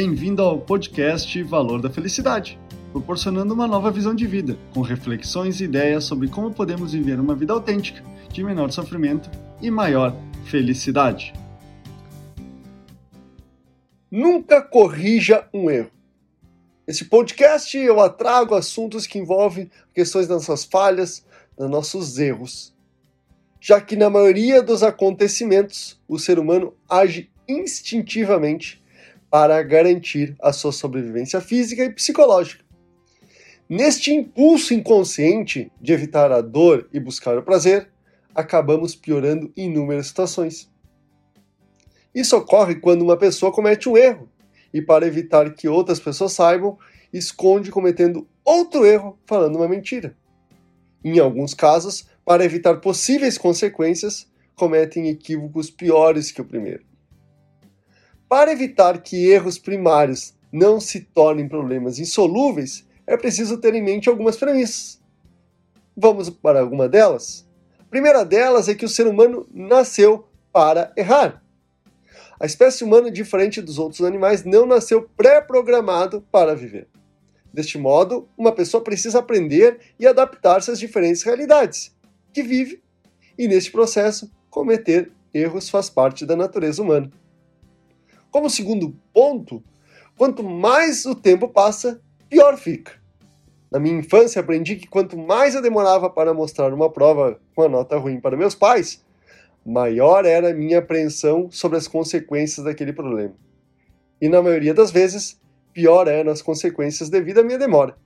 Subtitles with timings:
[0.00, 2.56] Bem-vindo ao podcast Valor da Felicidade,
[2.92, 7.34] proporcionando uma nova visão de vida, com reflexões e ideias sobre como podemos viver uma
[7.34, 8.00] vida autêntica,
[8.32, 9.28] de menor sofrimento
[9.60, 10.14] e maior
[10.44, 11.32] felicidade.
[14.08, 15.90] Nunca corrija um erro.
[16.86, 21.26] Esse podcast eu atrago assuntos que envolvem questões das nossas falhas,
[21.58, 22.72] dos nossos erros.
[23.60, 28.80] Já que na maioria dos acontecimentos o ser humano age instintivamente
[29.30, 32.64] para garantir a sua sobrevivência física e psicológica.
[33.68, 37.90] Neste impulso inconsciente de evitar a dor e buscar o prazer,
[38.34, 40.70] acabamos piorando inúmeras situações.
[42.14, 44.28] Isso ocorre quando uma pessoa comete um erro
[44.72, 46.78] e, para evitar que outras pessoas saibam,
[47.12, 50.16] esconde cometendo outro erro falando uma mentira.
[51.04, 54.26] Em alguns casos, para evitar possíveis consequências,
[54.56, 56.84] cometem equívocos piores que o primeiro.
[58.28, 64.08] Para evitar que erros primários não se tornem problemas insolúveis, é preciso ter em mente
[64.08, 65.00] algumas premissas.
[65.96, 67.48] Vamos para alguma delas?
[67.80, 71.42] A primeira delas é que o ser humano nasceu para errar.
[72.38, 76.86] A espécie humana, diferente dos outros animais, não nasceu pré-programado para viver.
[77.52, 81.96] Deste modo, uma pessoa precisa aprender e adaptar-se às diferentes realidades
[82.32, 82.82] que vive,
[83.38, 87.10] e neste processo, cometer erros faz parte da natureza humana.
[88.30, 89.62] Como segundo ponto,
[90.16, 92.92] quanto mais o tempo passa, pior fica.
[93.70, 97.68] Na minha infância, aprendi que quanto mais eu demorava para mostrar uma prova com a
[97.68, 99.04] nota ruim para meus pais,
[99.64, 103.34] maior era a minha apreensão sobre as consequências daquele problema.
[104.20, 105.38] E na maioria das vezes,
[105.72, 107.96] pior eram as consequências devido à minha demora.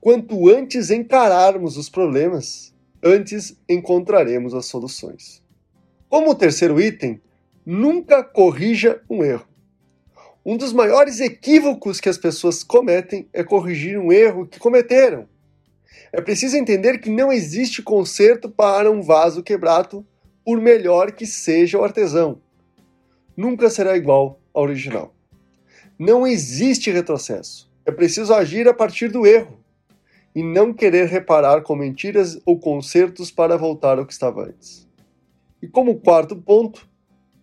[0.00, 5.42] Quanto antes encararmos os problemas, antes encontraremos as soluções.
[6.08, 7.20] Como terceiro item,
[7.64, 9.46] nunca corrija um erro.
[10.44, 15.28] Um dos maiores equívocos que as pessoas cometem é corrigir um erro que cometeram.
[16.12, 20.04] É preciso entender que não existe conserto para um vaso quebrado,
[20.44, 22.40] por melhor que seja o artesão.
[23.36, 25.14] Nunca será igual ao original.
[25.98, 27.70] Não existe retrocesso.
[27.86, 29.60] É preciso agir a partir do erro
[30.34, 34.88] e não querer reparar com mentiras ou consertos para voltar ao que estava antes.
[35.62, 36.88] E como quarto ponto,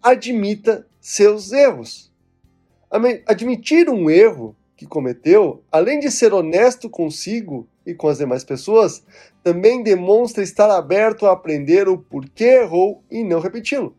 [0.10, 2.12] admita seus erros.
[3.26, 9.04] Admitir um erro que cometeu, além de ser honesto consigo e com as demais pessoas,
[9.44, 13.96] também demonstra estar aberto a aprender o porquê errou e não repeti-lo.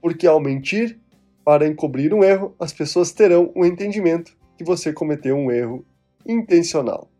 [0.00, 0.98] Porque ao mentir,
[1.44, 5.84] para encobrir um erro, as pessoas terão o um entendimento que você cometeu um erro
[6.26, 7.11] intencional.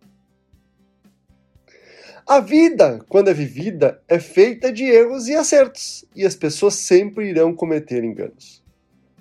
[2.27, 7.29] A vida, quando é vivida, é feita de erros e acertos, e as pessoas sempre
[7.29, 8.63] irão cometer enganos.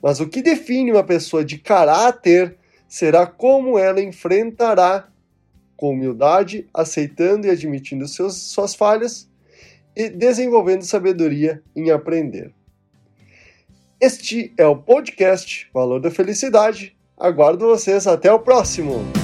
[0.01, 2.56] Mas o que define uma pessoa de caráter
[2.88, 5.07] será como ela enfrentará
[5.75, 9.28] com humildade, aceitando e admitindo seus, suas falhas
[9.95, 12.53] e desenvolvendo sabedoria em aprender.
[14.00, 16.95] Este é o podcast Valor da Felicidade.
[17.18, 19.20] Aguardo vocês até o próximo!